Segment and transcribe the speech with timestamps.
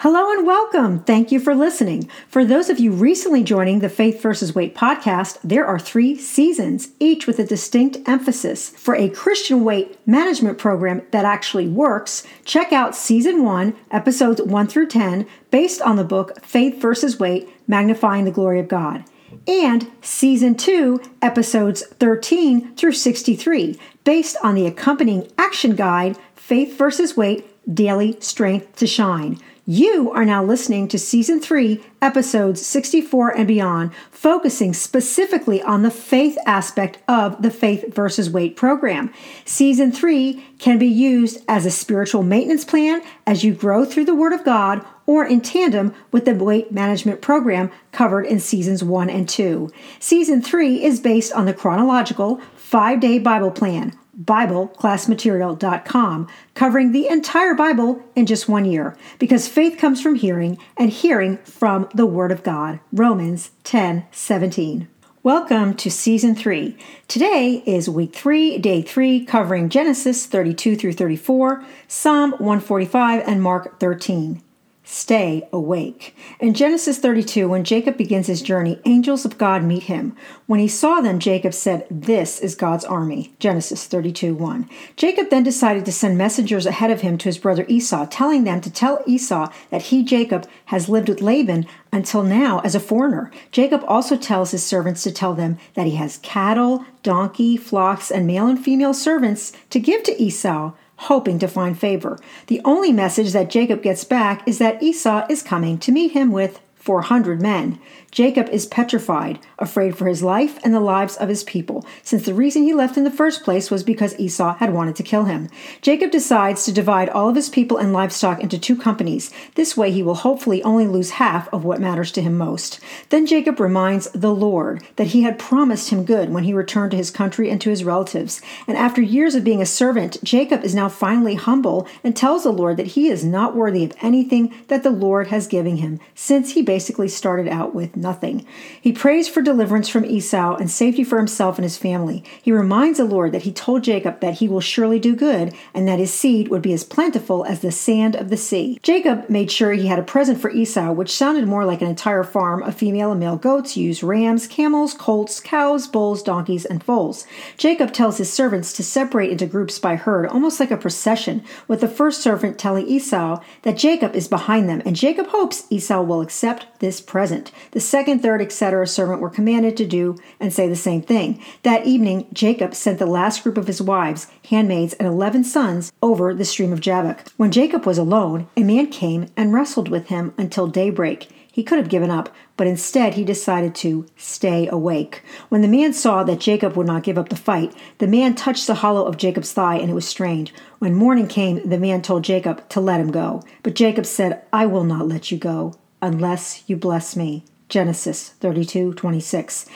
[0.00, 0.98] Hello and welcome.
[1.04, 2.10] Thank you for listening.
[2.28, 6.90] For those of you recently joining the Faith versus Weight podcast, there are three seasons,
[7.00, 8.68] each with a distinct emphasis.
[8.68, 14.66] For a Christian weight management program that actually works, check out season one, episodes 1
[14.66, 19.02] through 10, based on the book Faith versus Weight Magnifying the Glory of God,
[19.48, 27.16] and season two, episodes 13 through 63, based on the accompanying action guide Faith versus
[27.16, 29.40] Weight Daily Strength to Shine.
[29.68, 35.90] You are now listening to Season 3, Episodes 64 and beyond, focusing specifically on the
[35.90, 39.12] faith aspect of the Faith versus Weight program.
[39.44, 44.14] Season 3 can be used as a spiritual maintenance plan as you grow through the
[44.14, 49.10] Word of God or in tandem with the weight management program covered in Seasons 1
[49.10, 49.68] and 2.
[49.98, 57.54] Season 3 is based on the chronological five day Bible plan BibleClassMaterial.com, covering the entire
[57.54, 62.30] Bible in just one year, because faith comes from hearing, and hearing from the Word
[62.32, 62.80] of God.
[62.92, 64.88] Romans 10 17.
[65.22, 66.76] Welcome to Season 3.
[67.08, 73.80] Today is Week 3, Day 3, covering Genesis 32 through 34, Psalm 145, and Mark
[73.80, 74.40] 13
[74.88, 76.16] stay awake.
[76.38, 80.16] In Genesis 32, when Jacob begins his journey, angels of God meet him.
[80.46, 83.34] When he saw them, Jacob said, This is God's army.
[83.40, 84.70] Genesis 32 1.
[84.96, 88.60] Jacob then decided to send messengers ahead of him to his brother Esau, telling them
[88.60, 93.32] to tell Esau that he, Jacob, has lived with Laban until now as a foreigner.
[93.50, 98.24] Jacob also tells his servants to tell them that he has cattle, donkey, flocks, and
[98.24, 102.18] male and female servants to give to Esau hoping to find favor.
[102.46, 106.32] The only message that Jacob gets back is that Esau is coming to meet him
[106.32, 107.80] with 400 men.
[108.12, 112.32] Jacob is petrified, afraid for his life and the lives of his people, since the
[112.32, 115.50] reason he left in the first place was because Esau had wanted to kill him.
[115.82, 119.32] Jacob decides to divide all of his people and livestock into two companies.
[119.56, 122.78] This way he will hopefully only lose half of what matters to him most.
[123.08, 126.96] Then Jacob reminds the Lord that he had promised him good when he returned to
[126.96, 128.40] his country and to his relatives.
[128.68, 132.52] And after years of being a servant, Jacob is now finally humble and tells the
[132.52, 136.52] Lord that he is not worthy of anything that the Lord has given him, since
[136.52, 138.44] he basically started out with nothing.
[138.78, 142.22] He prays for deliverance from Esau and safety for himself and his family.
[142.42, 145.88] He reminds the Lord that he told Jacob that he will surely do good and
[145.88, 148.78] that his seed would be as plentiful as the sand of the sea.
[148.82, 152.22] Jacob made sure he had a present for Esau, which sounded more like an entire
[152.22, 157.26] farm of female and male goats, ewes, rams, camels, colts, cows, bulls, donkeys, and foals.
[157.56, 161.80] Jacob tells his servants to separate into groups by herd, almost like a procession, with
[161.80, 166.20] the first servant telling Esau that Jacob is behind them, and Jacob hopes Esau will
[166.20, 167.52] accept this present.
[167.72, 168.86] The second, third, etc.
[168.86, 171.42] servant were commanded to do and say the same thing.
[171.62, 176.34] That evening, Jacob sent the last group of his wives, handmaids, and eleven sons over
[176.34, 177.28] the stream of Jabbok.
[177.36, 181.28] When Jacob was alone, a man came and wrestled with him until daybreak.
[181.56, 182.28] He could have given up,
[182.58, 185.22] but instead he decided to stay awake.
[185.48, 188.66] When the man saw that Jacob would not give up the fight, the man touched
[188.66, 190.52] the hollow of Jacob's thigh and it was strained.
[190.80, 193.42] When morning came, the man told Jacob to let him go.
[193.62, 197.44] But Jacob said, I will not let you go unless you bless me.
[197.68, 199.66] Genesis 32 26.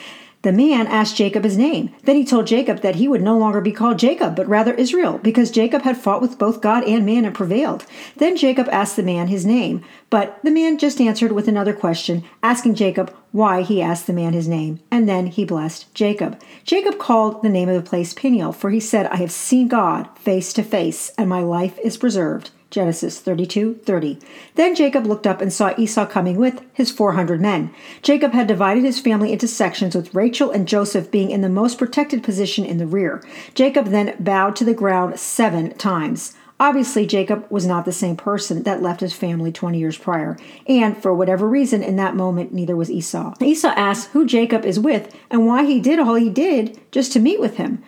[0.43, 1.93] The man asked Jacob his name.
[2.03, 5.19] Then he told Jacob that he would no longer be called Jacob, but rather Israel,
[5.19, 7.85] because Jacob had fought with both God and man and prevailed.
[8.17, 12.23] Then Jacob asked the man his name, but the man just answered with another question,
[12.41, 16.41] asking Jacob why he asked the man his name, and then he blessed Jacob.
[16.63, 20.09] Jacob called the name of the place Peniel, for he said, I have seen God
[20.17, 22.49] face to face, and my life is preserved.
[22.71, 24.17] Genesis 32 30.
[24.55, 27.73] Then Jacob looked up and saw Esau coming with his 400 men.
[28.01, 31.77] Jacob had divided his family into sections, with Rachel and Joseph being in the most
[31.77, 33.21] protected position in the rear.
[33.53, 36.33] Jacob then bowed to the ground seven times.
[36.61, 40.95] Obviously, Jacob was not the same person that left his family 20 years prior, and
[40.95, 43.33] for whatever reason, in that moment, neither was Esau.
[43.41, 47.19] Esau asks who Jacob is with and why he did all he did just to
[47.19, 47.83] meet with him.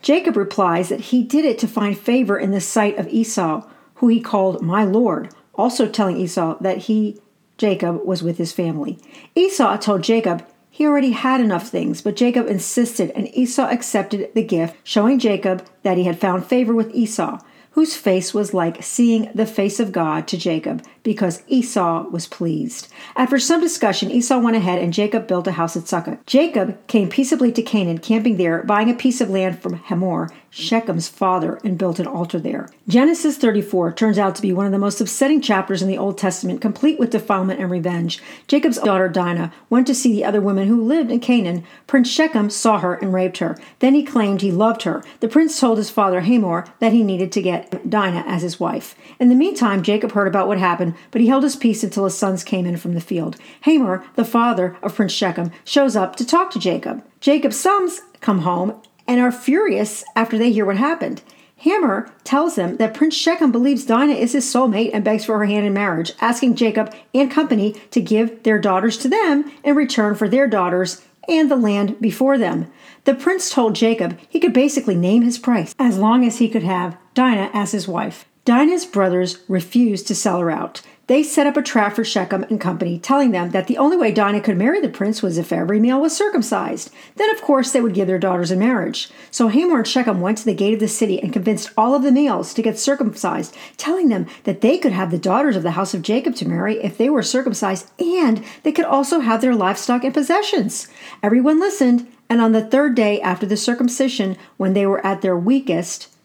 [0.00, 4.08] Jacob replies that he did it to find favor in the sight of Esau who
[4.08, 7.20] he called my Lord, also telling Esau that he,
[7.58, 8.98] Jacob, was with his family.
[9.34, 14.44] Esau told Jacob he already had enough things, but Jacob insisted, and Esau accepted the
[14.44, 17.38] gift, showing Jacob that he had found favor with Esau,
[17.70, 22.88] whose face was like seeing the face of God to Jacob, because Esau was pleased.
[23.16, 26.24] After some discussion, Esau went ahead and Jacob built a house at Succoth.
[26.26, 31.06] Jacob came peaceably to Canaan, camping there, buying a piece of land from Hamor, Shechem's
[31.06, 32.70] father, and built an altar there.
[32.88, 36.16] Genesis 34 turns out to be one of the most upsetting chapters in the Old
[36.16, 38.22] Testament, complete with defilement and revenge.
[38.48, 41.62] Jacob's daughter Dinah went to see the other women who lived in Canaan.
[41.86, 43.58] Prince Shechem saw her and raped her.
[43.80, 45.04] Then he claimed he loved her.
[45.20, 48.94] The prince told his father Hamor that he needed to get Dinah as his wife.
[49.20, 52.16] In the meantime, Jacob heard about what happened, but he held his peace until his
[52.16, 53.36] sons came in from the field.
[53.62, 57.04] Hamor, the father of Prince Shechem, shows up to talk to Jacob.
[57.20, 61.22] Jacob's sons come home and are furious after they hear what happened.
[61.58, 65.46] Hamor tells them that Prince Shechem believes Dinah is his soulmate and begs for her
[65.46, 70.14] hand in marriage, asking Jacob and company to give their daughters to them in return
[70.14, 72.70] for their daughters and the land before them.
[73.04, 76.62] The prince told Jacob he could basically name his price as long as he could
[76.62, 78.26] have Dinah as his wife.
[78.46, 80.80] Dinah's brothers refused to sell her out.
[81.08, 84.12] They set up a trap for Shechem and company, telling them that the only way
[84.12, 86.92] Dinah could marry the prince was if every male was circumcised.
[87.16, 89.10] Then, of course, they would give their daughters in marriage.
[89.32, 92.04] So Hamor and Shechem went to the gate of the city and convinced all of
[92.04, 95.72] the males to get circumcised, telling them that they could have the daughters of the
[95.72, 99.56] house of Jacob to marry if they were circumcised, and they could also have their
[99.56, 100.86] livestock and possessions.
[101.20, 105.36] Everyone listened, and on the third day after the circumcision, when they were at their
[105.36, 106.15] weakest,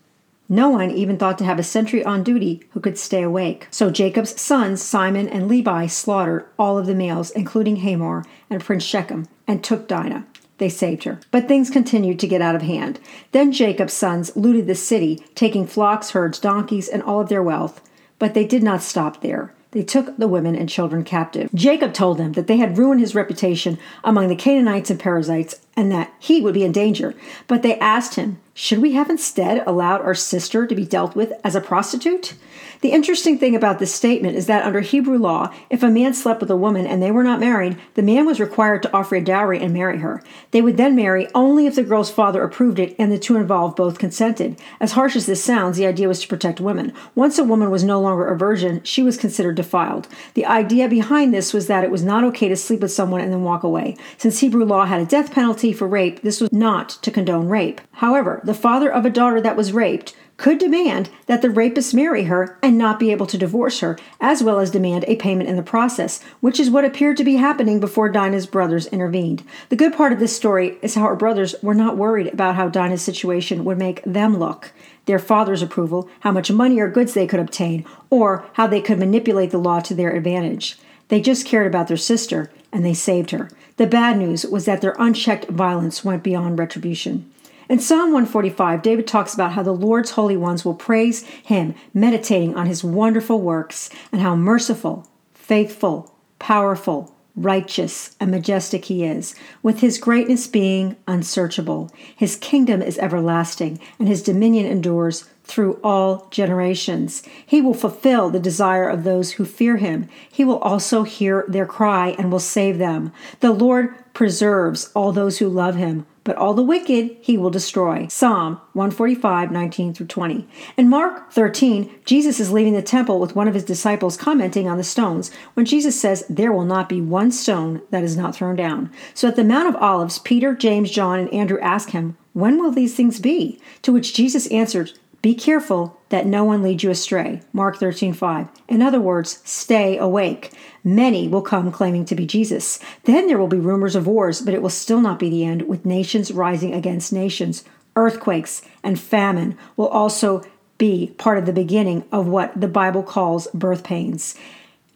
[0.51, 3.67] no one even thought to have a sentry on duty who could stay awake.
[3.71, 8.83] So Jacob's sons, Simeon and Levi, slaughtered all of the males, including Hamor and Prince
[8.83, 10.27] Shechem, and took Dinah.
[10.57, 11.21] They saved her.
[11.31, 12.99] But things continued to get out of hand.
[13.31, 17.81] Then Jacob's sons looted the city, taking flocks, herds, donkeys, and all of their wealth.
[18.19, 19.53] But they did not stop there.
[19.71, 21.49] They took the women and children captive.
[21.53, 25.89] Jacob told them that they had ruined his reputation among the Canaanites and Perizzites and
[25.93, 27.15] that he would be in danger.
[27.47, 31.33] But they asked him, should we have instead allowed our sister to be dealt with
[31.43, 32.35] as a prostitute?
[32.81, 36.41] The interesting thing about this statement is that under Hebrew law, if a man slept
[36.41, 39.23] with a woman and they were not married, the man was required to offer a
[39.23, 40.21] dowry and marry her.
[40.51, 43.77] They would then marry only if the girl's father approved it and the two involved
[43.77, 44.59] both consented.
[44.79, 46.93] As harsh as this sounds, the idea was to protect women.
[47.15, 50.07] Once a woman was no longer a virgin, she was considered defiled.
[50.35, 53.33] The idea behind this was that it was not okay to sleep with someone and
[53.33, 53.97] then walk away.
[54.19, 57.81] Since Hebrew law had a death penalty for rape, this was not to condone rape.
[58.01, 62.23] However, the father of a daughter that was raped could demand that the rapist marry
[62.23, 65.55] her and not be able to divorce her, as well as demand a payment in
[65.55, 69.43] the process, which is what appeared to be happening before Dinah's brothers intervened.
[69.69, 72.69] The good part of this story is how her brothers were not worried about how
[72.69, 74.73] Dinah's situation would make them look,
[75.05, 78.97] their father's approval, how much money or goods they could obtain, or how they could
[78.97, 80.79] manipulate the law to their advantage.
[81.09, 83.51] They just cared about their sister, and they saved her.
[83.77, 87.31] The bad news was that their unchecked violence went beyond retribution.
[87.71, 92.53] In Psalm 145, David talks about how the Lord's holy ones will praise him, meditating
[92.53, 99.79] on his wonderful works and how merciful, faithful, powerful, righteous, and majestic he is, with
[99.79, 101.89] his greatness being unsearchable.
[102.13, 107.23] His kingdom is everlasting, and his dominion endures through all generations.
[107.45, 110.09] He will fulfill the desire of those who fear him.
[110.29, 113.13] He will also hear their cry and will save them.
[113.39, 118.07] The Lord preserves all those who love him but all the wicked he will destroy.
[118.07, 120.47] Psalm 145, 19 through 20.
[120.77, 124.77] In Mark 13, Jesus is leaving the temple with one of his disciples commenting on
[124.77, 128.55] the stones when Jesus says, There will not be one stone that is not thrown
[128.55, 128.91] down.
[129.13, 132.71] So at the Mount of Olives, Peter, James, John, and Andrew ask him, When will
[132.71, 133.59] these things be?
[133.81, 137.41] To which Jesus answered, be careful that no one lead you astray.
[137.53, 138.49] Mark 13:5.
[138.67, 140.51] In other words, stay awake.
[140.83, 142.79] Many will come claiming to be Jesus.
[143.03, 145.63] Then there will be rumors of wars, but it will still not be the end
[145.63, 147.63] with nations rising against nations.
[147.95, 150.41] Earthquakes and famine will also
[150.77, 154.33] be part of the beginning of what the Bible calls birth pains.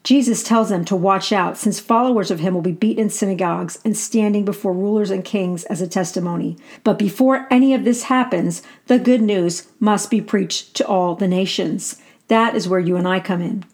[0.05, 3.79] Jesus tells them to watch out, since followers of him will be beaten in synagogues
[3.83, 6.55] and standing before rulers and kings as a testimony.
[6.83, 11.27] But before any of this happens, the good news must be preached to all the
[11.27, 12.00] nations.
[12.27, 13.65] That is where you and I come in.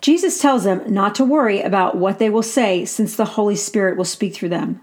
[0.00, 3.96] Jesus tells them not to worry about what they will say, since the Holy Spirit
[3.96, 4.80] will speak through them.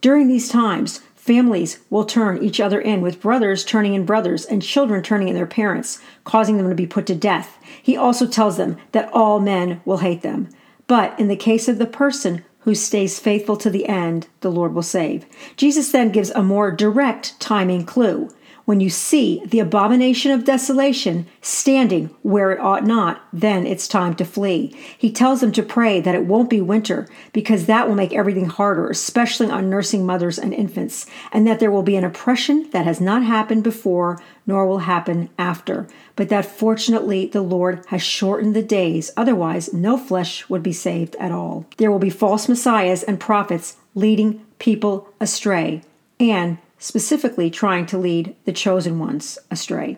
[0.00, 4.62] During these times, Families will turn each other in, with brothers turning in brothers and
[4.62, 7.58] children turning in their parents, causing them to be put to death.
[7.82, 10.48] He also tells them that all men will hate them.
[10.86, 14.72] But in the case of the person who stays faithful to the end, the Lord
[14.72, 15.26] will save.
[15.58, 18.30] Jesus then gives a more direct timing clue.
[18.70, 24.14] When you see the abomination of desolation standing where it ought not, then it's time
[24.14, 24.72] to flee.
[24.96, 28.46] He tells them to pray that it won't be winter, because that will make everything
[28.46, 32.84] harder, especially on nursing mothers and infants, and that there will be an oppression that
[32.84, 38.54] has not happened before nor will happen after, but that fortunately the Lord has shortened
[38.54, 41.66] the days, otherwise, no flesh would be saved at all.
[41.78, 45.82] There will be false messiahs and prophets leading people astray,
[46.20, 49.96] and specifically trying to lead the chosen ones astray.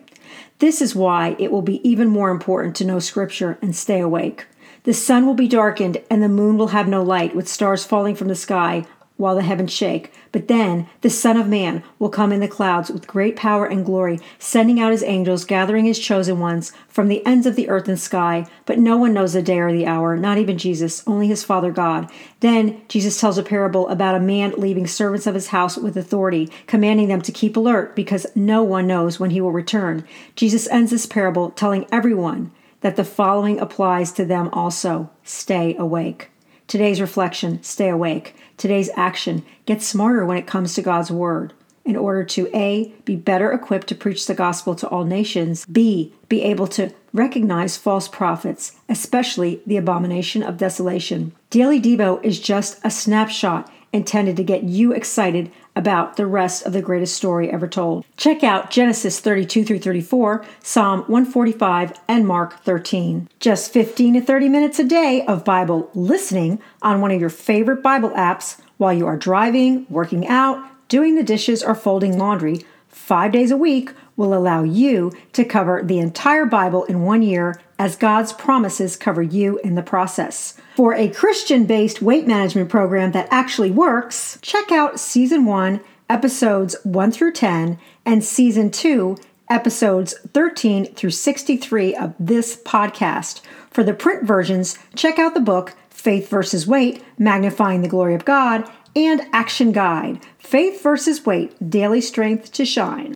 [0.59, 4.45] This is why it will be even more important to know Scripture and stay awake.
[4.83, 8.15] The sun will be darkened, and the moon will have no light, with stars falling
[8.15, 8.85] from the sky
[9.17, 10.11] while the heavens shake.
[10.31, 13.85] But then the Son of Man will come in the clouds with great power and
[13.85, 17.87] glory, sending out his angels, gathering his chosen ones from the ends of the earth
[17.87, 18.45] and sky.
[18.65, 21.71] But no one knows the day or the hour, not even Jesus, only his Father
[21.71, 22.09] God.
[22.39, 26.49] Then Jesus tells a parable about a man leaving servants of his house with authority,
[26.67, 30.05] commanding them to keep alert because no one knows when he will return.
[30.35, 32.51] Jesus ends this parable telling everyone
[32.81, 36.29] that the following applies to them also stay awake.
[36.73, 38.35] Today's reflection stay awake.
[38.57, 41.53] Today's action get smarter when it comes to God's Word
[41.85, 46.15] in order to A, be better equipped to preach the gospel to all nations, B,
[46.29, 51.33] be able to recognize false prophets, especially the abomination of desolation.
[51.51, 56.73] Daily Devo is just a snapshot intended to get you excited about the rest of
[56.73, 58.05] the greatest story ever told.
[58.17, 63.29] Check out Genesis 32 through 34, Psalm 145, and Mark 13.
[63.39, 67.81] Just 15 to 30 minutes a day of Bible listening on one of your favorite
[67.81, 70.59] Bible apps while you are driving, working out,
[70.89, 72.65] doing the dishes, or folding laundry.
[72.87, 77.59] Five days a week will allow you to cover the entire Bible in one year
[77.79, 80.55] as God's promises cover you in the process.
[80.75, 86.75] For a Christian based weight management program that actually works, check out Season 1, Episodes
[86.83, 89.17] 1 through 10, and Season 2,
[89.49, 93.41] Episodes 13 through 63 of this podcast.
[93.69, 98.25] For the print versions, check out the book Faith versus Weight Magnifying the Glory of
[98.25, 103.15] God and Action Guide Faith versus Weight Daily Strength to Shine.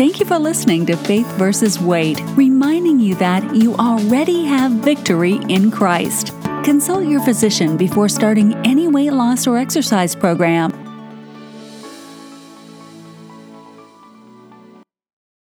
[0.00, 5.34] Thank you for listening to Faith versus Weight, reminding you that you already have victory
[5.50, 6.28] in Christ.
[6.64, 10.72] Consult your physician before starting any weight loss or exercise program